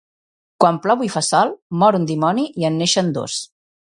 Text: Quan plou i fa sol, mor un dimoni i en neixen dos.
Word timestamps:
Quan 0.63 0.79
plou 0.85 1.03
i 1.07 1.09
fa 1.15 1.23
sol, 1.27 1.51
mor 1.83 1.99
un 1.99 2.09
dimoni 2.13 2.47
i 2.63 2.69
en 2.73 2.83
neixen 2.83 3.15
dos. 3.21 3.37